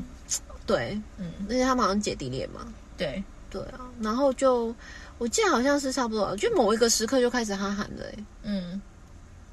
[0.65, 4.75] 对，嗯，而且他们好像姐弟恋嘛，对，对啊，然后就
[5.17, 8.81] 我记得好像是差不多，就某一个时刻就开始哈喊了，哎，嗯，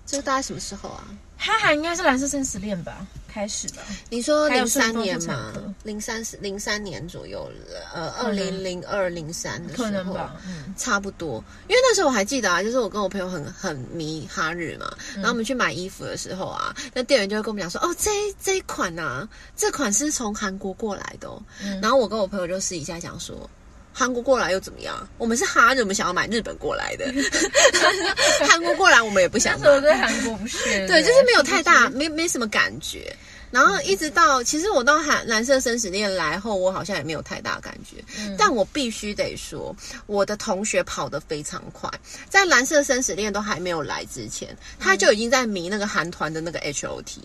[0.06, 1.04] 这大概什么时候啊？
[1.36, 3.82] 哈韩应该是蓝色生死恋吧，开始吧。
[4.08, 5.74] 你说零三年嘛妇产科？
[5.82, 21.42] 零三零三年左右了，呃，二零零二零三的时候，可能吧，嗯差不多，因为那时候我还记得啊，就是我跟我朋友很很迷哈日嘛，然后我们去买衣服的时候啊，那店员就会跟我们讲说，哦，这这一款啊，这款是从韩国过来的哦。
[21.62, 23.50] 嗯然后我跟我朋友就私底下讲说。
[23.96, 25.08] 韩国过来又怎么样？
[25.18, 27.06] 我们是哈日，我们想要买日本过来的。
[28.46, 33.16] 韩国过来我们也不想韩国不屑，对，就是没有太大，是没没什么感觉。
[33.52, 38.02] 然后一直到，其实我到韩蓝色生死恋来后，我好像也没有太大感觉。
[38.18, 39.74] 嗯但我必须得说，
[40.06, 41.88] 我的同学跑得非常快，
[42.28, 47.20] 在蓝色生死恋都还没有来之前，他就已经在迷那个韩团的那个 H O T。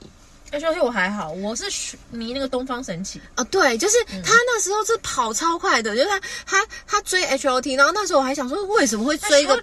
[0.52, 1.66] H O T 我还好，我是
[2.10, 4.22] 迷那个东方神起，啊，对，就是嗯。
[4.24, 9.62] 他那时候是跑超快的，就是他他他追 H O T，然后那时候我还想说，为什么会追一个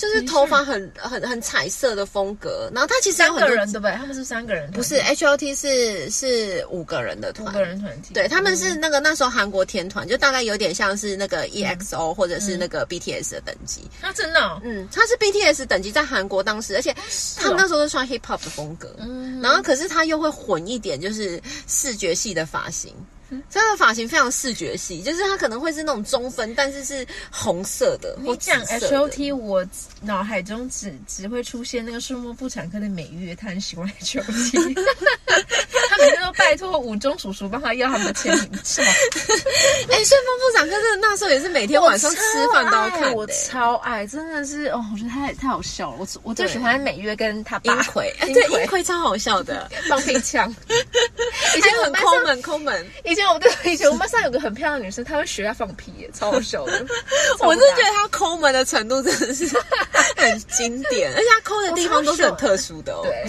[0.00, 2.70] 就是头发很很很彩色的风格？
[2.72, 3.92] 然后他其实有三很多个人对不对？
[3.96, 7.48] 他们是三个人，不是 H O T 是是五个人的团。
[7.48, 13.82] 五团，个人团体，对，他们是那个那时候韩国天团，就大概有点像是那个 EXO 或者是那个 BTS 的等级。
[14.00, 16.96] 那，真的哦，嗯，他是 BTS 等级，在韩国当时，而且
[17.36, 19.38] 他们那时候都穿 hip hop 的风格，嗯。
[19.42, 22.94] 然后可是他又会混一点，就是视觉系的发型。
[23.50, 29.66] 他的发型非常视觉系，就是它可能会是那种中分，但是是红色的或你讲 H O T，我
[30.02, 34.82] 脑海中只只会出现那个树木妇产科的美月，他很喜欢 H O T，他
[36.00, 38.82] 每天都拜托五中叔叔帮他要他们的签名照，
[39.90, 42.20] 哎，顺丰妇产科真的那时候也是每天晚上吃
[42.52, 45.96] 饭都要看的、我超爱，真的是哦，我觉得太太好笑了。
[45.98, 50.52] 我我最喜欢美月跟他英爸奎， 哎，对，英奎超好笑的， 放屁枪。
[51.54, 52.86] 以以前很抠门抠门。
[53.04, 56.86] 以前我们对以前我们班上有个很漂亮的女生，她会学她放屁耶，超好笑的。
[57.40, 59.46] 我是觉得她抠门的程度真的是
[60.16, 63.02] 很经典，而且她抠的地方都是很特殊的哦。
[63.04, 63.24] 对，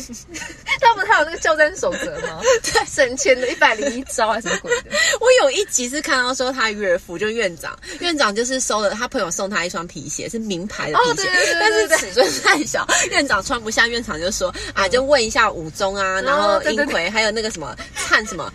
[0.79, 2.39] 那不是还有那个教战守则吗？
[2.73, 4.91] 对，省钱的一百零一招还是什么鬼的？
[5.19, 18.51] 我有一集是看到说他岳父就院长，院长就是收了他朋友送他一双皮鞋，是名牌的皮鞋，哦对对对对但是尺寸太小，院长穿不下，院长就说啊，就问一下武宗啊，然后英奎，还有那个什么灿什么。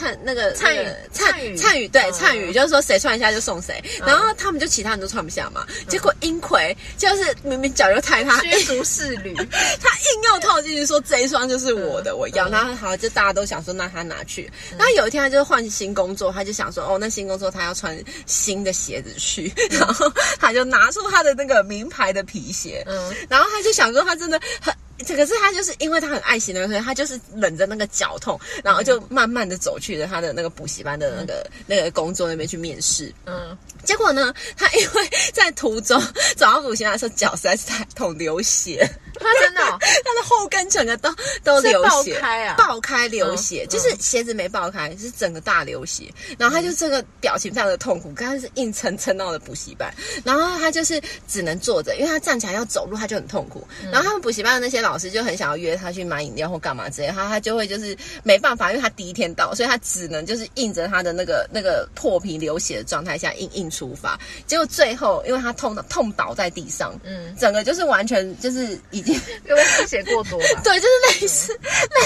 [0.00, 12.48] 灿那个灿宇那个灿宇灿宇对嗯灿宇，就是说谁穿一下就送谁，然后他们就其他人都穿不下嘛，结果英奎就是明明脚又太大，削足适履，他硬要套进去说这一双就是我的，嗯我要。
[12.48, 14.50] 嗯然后好，就大家都想说，那他拿去。
[14.76, 24.74] 然后有一天他就换新工作，他就想说，哦，那新工作他要穿新的鞋子去，然后他就拿出他的那个名牌的皮鞋，嗯然后他就想说，他真的很。
[25.06, 33.12] 这可是他就是因为他很爱惜那个，所以他就是忍着那个脚痛，然后就慢慢的走去了他的那个补习班的那个、那个工作那边去面试。
[33.26, 36.00] 嗯，结果呢，他因为在途中
[36.36, 39.78] 走到补习班的时候脚实在是太痛流血，他真的哦？
[39.80, 42.54] 他的后跟整个都都流血，爆开啊。
[42.56, 46.12] 爆开流血，嗯就是鞋子没爆开，是整个大流血。
[46.38, 49.92] 然后他就这个表情非常的痛苦，刚开始硬撑撑到了补习班，
[50.24, 53.66] 然后他就是只能坐着，因为他站起来要走路，他就很痛苦。
[53.92, 64.18] 然后他们补习班的那些老师就很想要约他去买饮料或干嘛之类，他他就会就是没办法，因为他第一天到，所以他只能就是硬着他的那个那个破皮流血的状态下硬硬出发。
[64.46, 69.14] 结果最后，因为他痛到痛倒在地上，嗯整个就是完全就是已经。
[69.48, 70.46] 因为出血过多吧？
[70.62, 71.52] 对，就是类似、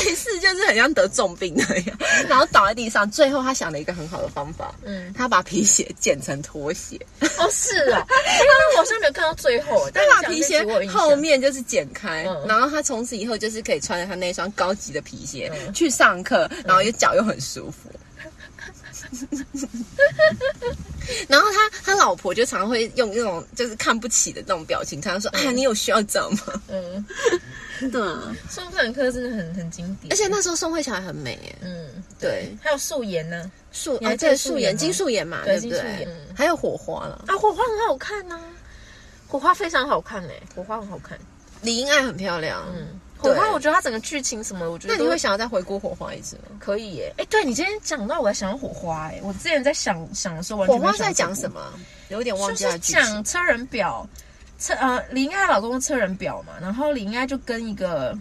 [0.07, 3.11] 类似，就是很像得重病那样，然后倒在地上。
[3.11, 6.99] 最后他想了一个很好的方法，嗯，他把皮鞋剪成拖鞋，
[7.39, 15.73] 哦是啊，因为我好像没有看到最后，但 他把皮鞋后后面就是剪开，嗯然后他从此以后就是可以穿着他那双高级的皮鞋、嗯。
[15.73, 17.91] 去上课，然后又脚又很舒服。
[21.29, 26.63] 然后他他老婆就常常会用那种就是看不起的那种表情，常常说：“哎呀，你有需要这样吗？
[26.69, 27.05] 嗯，？”
[27.93, 33.51] 对啊，宋克兰科真的很很经典，而且那时候宋慧乔还很美耶，嗯对，还有素颜呢。
[33.73, 35.79] 素你还啊对素颜金素颜嘛，对对不对？
[35.79, 36.09] 金素颜。
[36.09, 36.17] 嗯？
[36.35, 38.41] 还有火花了，啊，火花很好看呐、
[39.29, 41.19] 火花非常好看哎、火花很好看，
[41.65, 46.43] 李英爱很漂亮，嗯，火花我觉得它整个剧情什么，我觉得那你会想要再回顾火花一次吗？
[46.61, 51.61] 可以耶，哎，对你今天讲到我在想到火花哎，我之前在想想的时候完全没有火花在讲什么？
[52.11, 53.03] 有点忘就是记了剧情。
[53.03, 54.07] 讲车人表，
[54.59, 58.17] 车呃李英爱老公车人表嘛，然后李英爱就跟一个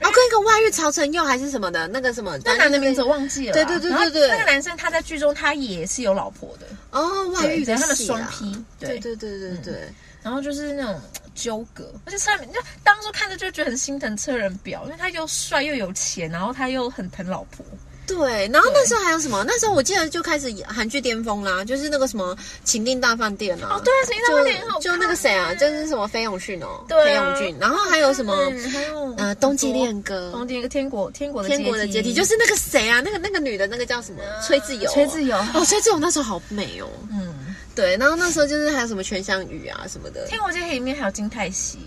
[0.00, 4.28] 然哦，跟一个外遇曹承佑还是什么的，那个什么，那男的名字我忘记了，对对对对对。
[4.28, 8.98] 那个男生他在剧中他也是有老婆的，哦，外遇的对他们双批对。
[8.98, 9.88] 对对对对对，
[10.22, 11.00] 然后就是那种
[11.36, 17.64] 纠葛，而且车人就当初看着就觉得很心疼车仁表，因为他又帅又有钱，然后他又很疼老婆，
[18.06, 19.44] 对，然后那时候还有什么？
[19.46, 23.76] 那时候我记得就开始韩剧巅峰啦，就是那个什么《情定大饭店》啊。
[23.76, 27.58] 哦对啊情定大饭店很好就那个谁啊，就是什么裴勇俊哦，对啊费永俊。
[27.60, 30.42] 然后还有什么嗯还有呃《冬季恋歌冬》。
[30.46, 34.22] 季恋歌天国天国的天国的阶梯就是那个谁啊，那个那个女的，那个叫什么？
[34.46, 34.90] 崔智友。
[34.90, 36.88] 崔智友哦，崔智友那时候好美哦。
[37.10, 37.34] 嗯，
[37.76, 40.26] 对，然后那时候就是还有什么全香雨啊什么的。
[40.26, 41.78] 天国阶梯里面还有金泰熙，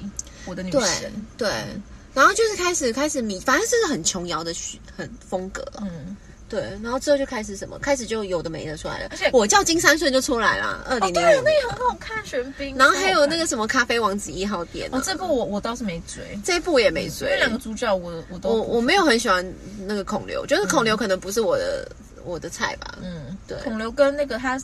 [0.46, 1.50] 我的女神，对，
[2.14, 5.80] 然后就是开始开始迷，反正是很琼瑶的曲很风格了。
[5.82, 6.16] 嗯。
[6.50, 9.10] 对，然后之后就开始什么，开始就有的没的出来了。
[9.12, 12.76] 而且我叫金三顺就出来了，二哦，零零对，五那也很好看，玄彬。
[12.76, 17.38] 然后还有那个个什么咖啡王子一号店、啊，哦，这部我我倒是没追，这部我也没因为追。
[17.38, 19.46] 两个主角我我都我我没有很喜欢
[19.86, 21.88] 那个孔刘，就是孔刘可能不是我的、
[22.26, 22.98] 我的菜吧。
[23.04, 24.60] 嗯，对孔刘跟那个他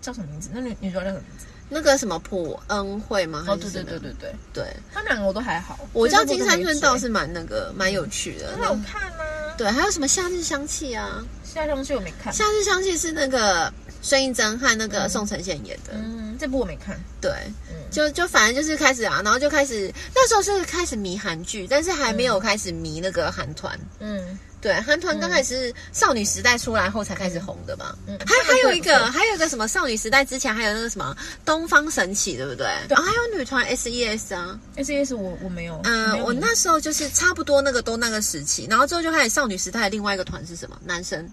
[0.00, 0.50] 叫什么名字？
[0.52, 1.46] 那女女主角叫什么名字？
[1.72, 3.44] 那个什么朴恩惠吗？
[3.46, 5.78] 哦，对对对对对，对，他们两个我都还好。
[5.92, 8.48] 我叫金三顺倒是蛮那个蛮有趣的。
[8.56, 9.54] 很好看啊。
[9.56, 11.24] 对，还有什么夏日香气啊？
[11.44, 12.32] 夏日香气我没看。
[12.32, 15.92] 夏日香气是那个孙艺珍和那个宋承宪演的。
[15.94, 16.98] 嗯，这部我没看。
[17.20, 17.30] 对，
[17.68, 23.78] 嗯就就反正就是开始啊，然后就开始那时候是开始迷韩剧，但是还没有开始迷那个韩团。
[24.00, 27.96] 嗯对，韩团刚开始是少女时代出来后才开始红的嘛。
[28.06, 32.66] 嗯，还还有一个，还有一个什么少女时代之前还有那个什么东方神起，对不对？
[32.88, 34.58] 对啊，还有女团 S.E.S 啊。
[34.76, 35.80] ，S.E.S 我我没有。
[35.84, 40.78] 嗯、我那时候就是差不多那个都那个时期，然后之后就开始少女时代的另外一个团是什么？
[40.84, 41.26] 男生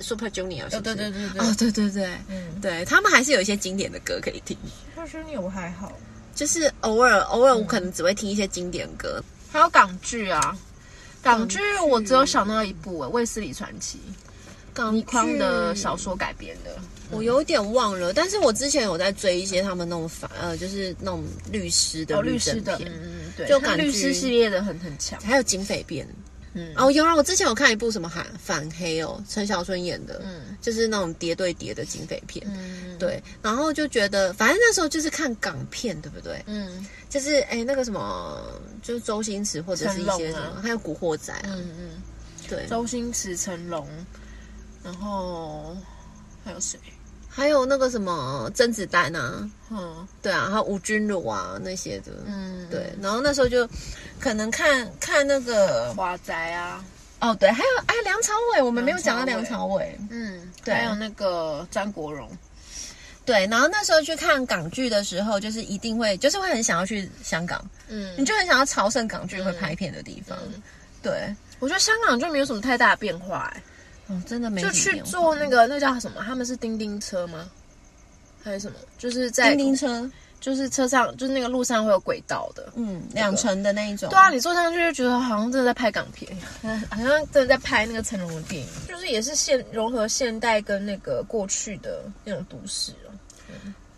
[0.00, 0.94] Super Junior 是哦不是？
[0.96, 4.56] 对对对对哦，对对对，嗯，对他们还是有一些经典的歌可以听
[4.94, 5.92] ，Super Junior 我还好。
[6.34, 9.22] 就是偶尔偶尔我可能只会听一些经典歌。
[9.52, 10.56] 还有港剧啊，
[11.24, 11.58] 港剧
[11.88, 13.98] 我只有想到一部《卫斯理传奇》，
[14.74, 16.76] 港倪匡的小说改编的。
[17.10, 25.20] 我有点忘了，但是我之前有在追一些他们那种法呃，就是那种律师的哦，律律师片，嗯嗯，对，就感觉律师系列的很很强。
[25.20, 26.06] 还有警匪片。
[26.54, 32.46] 嗯哦，有啊，我之前有看一部什么反反黑哦，陈小春演的，嗯就是那种叠对叠的警匪片。
[32.48, 36.42] 嗯，对，然后就觉得，反正那时候就是看港片，对不对？
[36.46, 38.40] 嗯就是哎，那个什么，
[38.82, 42.02] 就是周星驰或者是一些什么，还有《古惑仔》啊，嗯嗯，
[42.48, 43.86] 对，周星驰、成龙，
[44.82, 45.76] 然后
[46.44, 46.78] 还有谁？
[47.34, 50.06] 还有那个什么甄子丹啊，嗯。
[50.22, 53.68] 对啊，还有吴君如啊那些的，嗯，对，然后那时候就
[54.20, 56.82] 可能看看那个华仔啊，
[57.20, 60.72] 哦，对，还有哎梁朝伟，我们没有讲到梁梁朝伟，嗯，对。
[60.72, 62.30] 还有那个张国荣，
[63.26, 68.14] 对，然后那时候去看港剧的时候，就是一定会，就是会很想要去香港，嗯。
[68.16, 70.62] 你就很想要朝圣港剧会拍片的地方，嗯。
[71.02, 73.62] 对，我觉得香港就没有什么太大的变化、哎，
[74.08, 76.22] 哦，真的没就去坐那个那叫什么？
[76.22, 77.48] 他们是叮叮车吗？
[78.42, 78.76] 还是什么？
[78.98, 82.70] 就是在叮叮车，就是车上，就是那个路上会有轨道的。
[82.76, 86.30] 嗯，两层的那一种，对啊，你坐上去就觉得好像真的在拍港片，
[86.90, 93.10] 好像真的在拍那个成龙的电影，就是也是现融合现代跟那个过去的那种都市哦。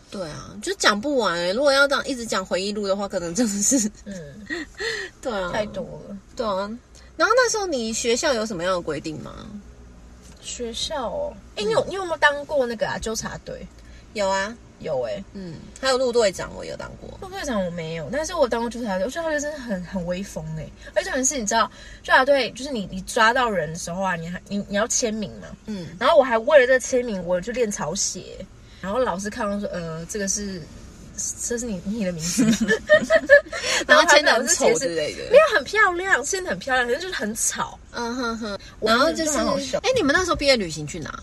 [0.09, 4.15] 对啊，就讲不完哎、如果要这样一直讲回忆录的话，可能真的是嗯，
[5.21, 6.17] 对啊，太多了。
[6.37, 6.71] 对啊。
[7.17, 9.33] 然后那时候你学校有什么样的规定吗？
[10.47, 13.67] 学校哦，哎、你有你有没有当过那个啊纠察队？
[14.15, 21.71] 有啊，有哎、嗯，还有陆队长我有当过，陆队长我没有，但是我当过纠察队，纠察队真的很很威风哎、而且重点是，你知道
[22.03, 28.39] 纠察队就是你你抓到人的时候啊，你还你你要签名嘛，嗯，然后我还为了这个签名，我就练草写，
[28.81, 30.63] 然后老师看到说，呃，这个是
[31.47, 32.45] 这是你你的名字，
[33.89, 35.23] 然后还签的很丑之类的。
[35.31, 35.37] 没。
[35.37, 37.79] 有很漂亮，签的很漂亮，可是就是很吵。
[37.93, 41.23] 嗯哼哼，然后就是，哎，你们那时候毕业旅行去哪？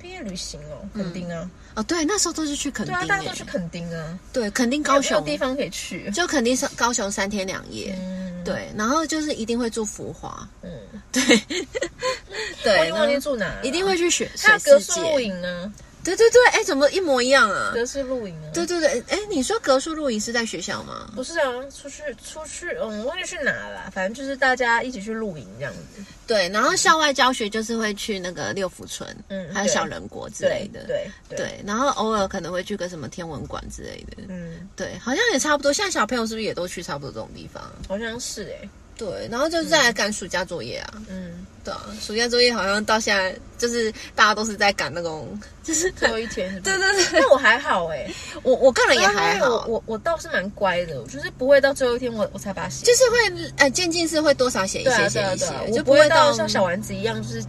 [0.00, 5.22] 毕业旅行哦，垦丁啊，哦，对，那时候都是去垦丁对啊，大家都哎去垦丁啊，对，垦丁、高雄。
[5.24, 6.10] 地方可以去。
[6.12, 7.96] 就垦丁是高雄三天两夜。
[7.98, 10.70] 嗯，对，然后就是一定会住福华，嗯，
[11.12, 15.72] 对，我 对，已经忘记住哪，一定会去雪还水世有格数露，营呢，
[16.16, 17.70] 对对对，哎，怎么一模一样啊？
[17.74, 21.10] 格式露营啊，对对对，哎，你说格数露营是在学校吗？
[21.14, 26.02] 不是啊，出去出去，嗯，忘记去哪了啦，反正就是大家一起去露营这样子。
[26.26, 35.72] 对，然后校外教学就是会去那个六福村，嗯还有小人国之类的，对对对，对，然后偶尔可能会去个什么天文馆之类的，嗯，对，好像也差不多。
[35.72, 37.62] 现在小朋友是不是也都去差不多这种地方？
[37.88, 38.68] 好像是哎、
[38.98, 46.76] 对，然后就是再来赶暑假作业啊，嗯，对啊，暑假作业好像到现在就是大家都是在赶那种，就是最后一天是不是？
[46.76, 52.84] 对 对对，但我还好哎、我我个人也还好，我我倒是蛮乖的，我就是不会到最后一天我我才把它写。
[52.84, 57.40] 就是会呃渐进式会多少写一些写一些就不会到到像小丸子一样，就是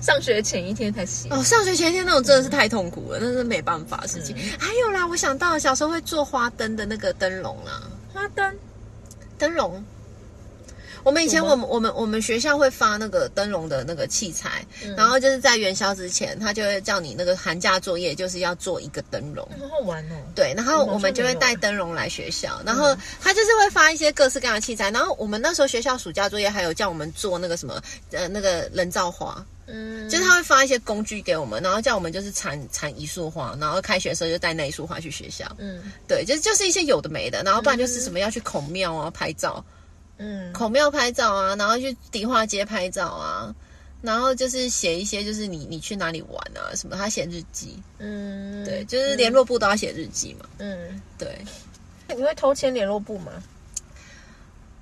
[0.00, 1.28] 上学前一天才写。
[1.30, 4.36] 哦， 上学前一天那种真的是太痛苦了，那是没办法的事情。
[4.38, 4.42] 嗯。
[4.56, 7.82] 还有啦，我想到小时候会做花灯的那个灯笼啦，
[8.14, 8.54] 花灯？
[9.36, 9.84] 灯笼。
[11.02, 14.94] 我们以前我们我们我们学校会发那个灯笼的那个器材，嗯。
[14.96, 19.48] 然后就是在元宵之前，他就会叫你那个寒假作业就是要做一个灯笼。
[19.60, 20.14] 好好玩哦。
[20.34, 27.80] 对，然后嗯我们就会带灯笼来学校，然后他就是会发一些各式各样的器材，然后我们那时候学校暑假作业还有叫我们做那个什么
[28.12, 35.46] 呃那个人造花，嗯，就是他会发一些工具给我们，然后叫我们就是缠缠一束花，然后开学的时候就带那一束花去学校。
[35.58, 35.80] 嗯。
[36.06, 39.74] 对，就就是一些有的没的，然后不然就是什么要去孔庙啊拍照，嗯，
[40.52, 43.54] 孔庙拍照啊，然后去迪化街拍照啊，
[44.02, 51.38] 然后就是写一些就是你你去哪里玩啊什么，他写日记，嗯，对，就是联络部都要写日记嘛，嗯，对。
[52.14, 53.32] 你会偷签联络簿吗？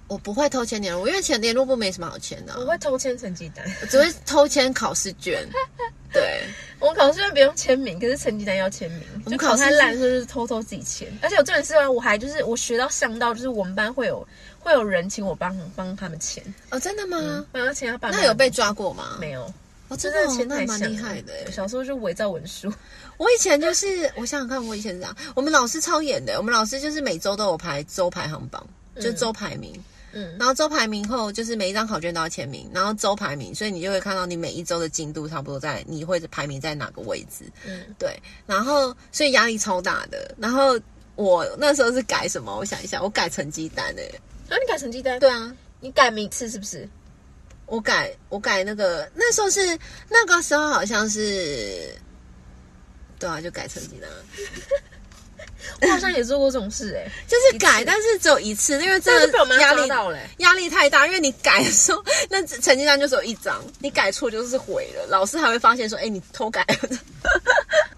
[0.06, 3.62] 我不会偷签联络簿，因为签联络簿没什么好签的啊、我会偷签成绩单。
[3.82, 5.46] 我只会偷签考试卷。
[6.10, 6.42] 对，
[6.78, 9.02] 我考试卷不用签名，可是成绩单要签名。
[9.02, 11.06] 就我们考太烂，就是偷偷自己签。
[11.20, 14.26] 而且我重点是啊，我还就是我学到上到，就是我们班会有
[14.60, 17.44] 会有人请我帮帮他们签，哦，真的吗？
[17.52, 18.10] 帮他签他爸。
[18.10, 19.16] 那有被抓过吗？
[19.20, 19.42] 没有？
[19.88, 21.50] 哦，真真的、哦，那蛮厉害的耶。
[21.50, 22.70] 小时候就伪造文书。
[23.16, 28.64] 我以前就是，我想想看，我以前是这样，我们老师超严的，我们老师就是每周都有排周排行榜，
[29.00, 29.72] 就周排名，
[30.12, 38.14] 嗯然后周排名后就是每一张考卷都要签名，然后周排名，所以你就会看到你每一周的进度差不多在你会排名在哪个位置，嗯，对，
[38.46, 40.78] 然后所以压力超大的，然后
[41.16, 42.54] 我那时候是改什么？
[42.54, 45.18] 我想一下，我改成绩单诶，那、你改成绩单？
[45.18, 46.88] 对，啊，你改名次是不是？
[47.66, 49.78] 我改我改那个那时候是
[50.08, 51.94] 那个时候好像是，
[53.18, 54.08] 对啊，就改成绩单，
[55.82, 60.30] 我好像也做过这种事哎、就是改，但是只有一次，因为真的压力到了、欸。
[60.38, 66.98] 压力太大，因为你改的时候， 那成绩单就只有一张，你改错就是毁了，老师还会发现说，哎，你偷改了。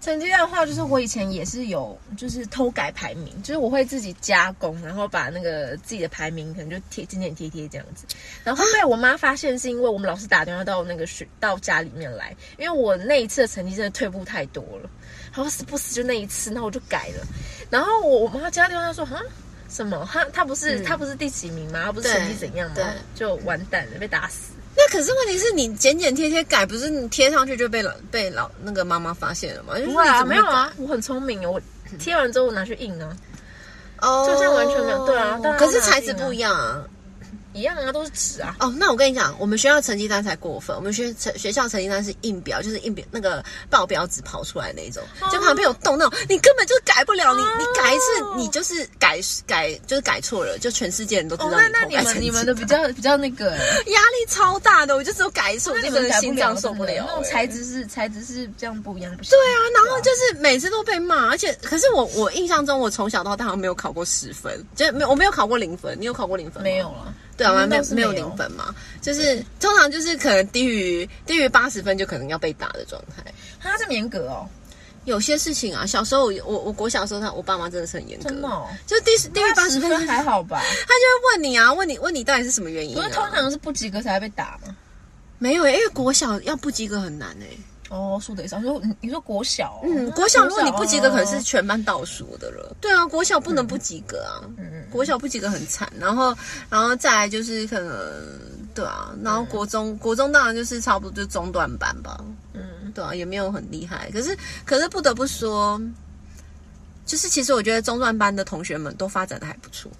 [0.01, 8.05] 成绩单的话，就是我以前也是有，就是偷改排名，就是我会自己加工，然后把那个自己的排名可能就贴剪剪贴贴这样子。
[8.43, 14.89] 然后被我妈发现，是因为我们老师打电话到那个学到家里面来，因为我那一次的成绩真的退步太多了，
[15.31, 17.25] 然后死不死就那一次，那我就改了。
[17.69, 19.21] 然后我我妈接到电话说，哈。
[19.69, 20.05] 什么？
[20.11, 21.83] 他他不是、嗯他不是第几名吗？
[21.85, 22.93] 他不是成绩怎样吗？
[23.15, 24.51] 就完蛋了，被打死。
[24.75, 29.73] 那可是问题是你剪剪贴贴改，不是你贴上去就被老被老那个妈妈发现了吗？
[30.25, 31.61] 没有啊，我很聪明哦，我
[31.97, 33.15] 贴完之后我拿去印啊，
[33.99, 36.83] 哦，就这样完全没有对啊可是材质不一样啊。
[37.53, 38.55] 一样啊，都是纸啊。
[38.59, 40.75] 哦，那我跟你讲，我们学校成绩单才过分。
[40.75, 47.33] 我们学成学校成绩单是印表，就是印表那个报表纸跑出来那一种，就旁边有洞那种，你根本就改不了。
[47.35, 48.03] 你你改一次，
[48.37, 59.31] 你就是改改就是改错了，就全世界人都知道，哦那那你们你们的比较比较那个，压力超大的，我就只有改一次，我真的心脏受不了、 那种欸材质是材质是这样不一样，不行。
[59.31, 65.97] 对啊，然后就是每次都被骂，而且可是我我印象中我从小到大好像没有考过十分，就没有我没有考过零分。
[65.99, 66.63] 你有考过零分吗？
[66.63, 66.87] 没有。
[66.89, 67.13] 了。
[67.37, 73.23] 对啊，没有没有没有零分嘛，就是通常就是可能低于低于八十分就可能要被打的状态。
[73.59, 74.47] 他这么严格哦，
[75.05, 78.67] 有些事情啊，小时候我我我国小的时候，他我爸妈真的是很严格，真的哦。
[78.85, 80.59] 就低低于八十分，分还好吧？
[80.61, 83.01] 他就会问你啊，问你问你到底是什么原因、啊？
[83.01, 84.75] 不是通常是不及格才会被打吗？
[85.39, 87.47] 没有、欸，因为国小要不及格很难哎、
[87.91, 88.61] 哦，数得上。
[88.61, 92.73] 说你你说国小哦，嗯，国小如果你不及格，可能是哦全班倒数的了。
[92.79, 95.91] 对啊，国小不能不及格啊，嗯国小不及格很惨。
[95.99, 96.35] 然后，
[96.69, 98.39] 然后再来就是可能，
[98.73, 102.23] 对啊，然后国中，国中当然就是差不多就中段班吧。
[102.53, 104.09] 嗯对啊，也没有很厉害。
[104.11, 105.79] 可是，可是不得不说，
[107.05, 109.91] 就是其实我觉得中段班的同学们都发展的还不错。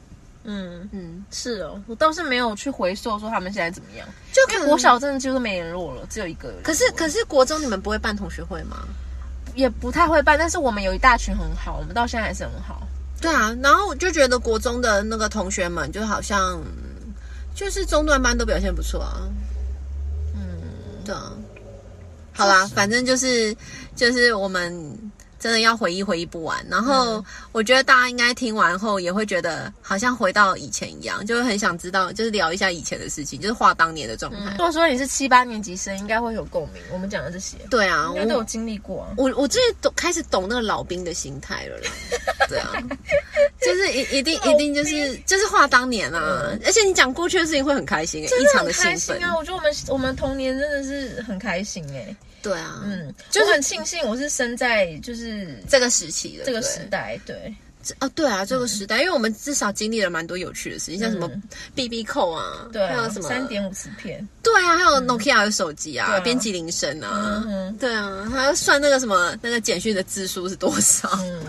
[0.43, 6.57] 嗯，嗯，是哦，我倒是没有去回溯说他们现在怎么样，就因为国小真的几乎都没联络了，只有一个人。
[6.63, 8.77] 可是可是国中你们不会办同学会吗？
[9.53, 12.87] 也不太会办，但是我们有一大群很好，我们到现在还是很好。
[13.19, 16.59] 对啊，然后我就觉得国中的那个同学们就好像
[17.53, 19.21] 就是中段班都表现不错啊。
[20.33, 20.61] 嗯，
[21.05, 21.33] 对啊，
[22.33, 23.55] 好啦，反正就是
[23.95, 24.97] 就是我们
[25.41, 26.65] 真的要回忆回忆不完。
[26.69, 27.21] 然后
[27.51, 34.51] 我觉得大家应该听完后也会觉得好像回到以前一样，就会很想知道，就是聊一下以前的事情，就是画当年的状态。
[34.51, 36.81] 如果说你是七八年级生，应该会有共鸣。
[36.93, 39.09] 我们讲的这些，对啊，应该都有经历过啊。
[39.17, 41.89] 我我最近懂开始懂那个老兵的心态了啦。
[42.47, 42.71] 对啊，
[43.61, 49.23] 就是一一定一定就是就是画当年啊，而且你讲过去的事情会很开心、欸，异常的兴奋。
[49.23, 49.35] 啊！
[49.37, 56.69] 我觉得我们我们童年真的是很开心哎、对啊，嗯，就很庆幸我是生在就是这个时期的这个对。
[56.69, 57.53] 时代，对，
[57.99, 61.29] 哦，对啊，这个时代，因为我们至少经历了蛮多有趣的事情，像什么
[61.75, 67.77] B B 扣啊，对啊，还有什么三点五磁片，对啊，还有 Nokia 的手机啊，编辑铃声啊，嗯哼。
[67.77, 71.09] 对啊，还要算那个什么那个简讯的字数是多少？
[71.21, 71.43] 嗯，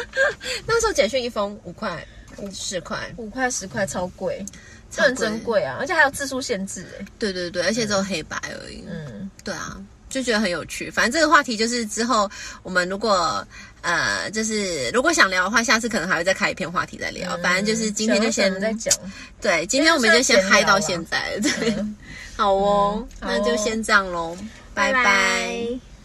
[0.66, 2.06] 那时候简讯一封五块、
[2.54, 4.44] 十块，五块十块超贵，
[4.90, 5.62] 这超贵很珍贵。
[5.62, 8.82] 啊，而且还有字数限制哎、对对对，而且只有黑白而已。
[8.88, 9.76] 嗯，对啊，
[10.08, 10.90] 就觉得很有趣。
[10.90, 12.30] 反正这个话题就是之后
[12.62, 13.46] 我们如果
[13.82, 17.36] 呃，就是如果想聊的话，下次可能还会再开一篇话题再聊。
[17.42, 18.92] 反正就是今天就先想再讲，
[19.40, 21.38] 对，今天我们就先嗨到现在。
[21.40, 21.96] 对，嗯
[22.36, 24.36] 好哦，嗯那就先这样喽，
[24.74, 25.04] 拜拜。
[25.04, 25.78] 拜